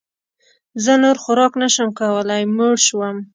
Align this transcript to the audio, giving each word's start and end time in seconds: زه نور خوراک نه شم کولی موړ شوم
زه 0.83 0.93
نور 1.03 1.17
خوراک 1.23 1.53
نه 1.61 1.67
شم 1.73 1.89
کولی 1.99 2.43
موړ 2.55 2.73
شوم 2.85 3.17